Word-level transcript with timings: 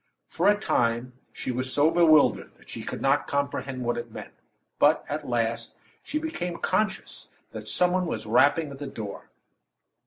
For 0.25 0.49
a 0.49 0.59
time, 0.59 1.13
she 1.31 1.51
was 1.51 1.71
so 1.71 1.91
bewildered 1.91 2.55
that 2.57 2.71
she 2.71 2.81
could 2.83 3.03
not 3.03 3.27
comprehend 3.27 3.83
what 3.83 3.99
it 3.99 4.09
meant; 4.11 4.33
but, 4.79 5.05
at 5.07 5.29
last, 5.29 5.75
she 6.01 6.17
became 6.17 6.57
conscious 6.57 7.27
that 7.51 7.67
some 7.67 7.91
one 7.91 8.07
was 8.07 8.25
rapping 8.25 8.71
at 8.71 8.79
the 8.79 8.87
door. 8.87 9.29